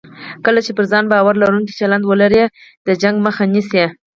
کله 0.45 0.59
چې 0.65 0.71
پر 0.77 0.85
ځان 0.91 1.05
باور 1.11 1.33
لرونکی 1.41 1.73
چلند 1.79 2.03
ولرئ، 2.05 2.43
د 2.87 2.87
شخړې 3.01 3.23
مخه 3.25 3.43
نیسئ. 3.53 3.85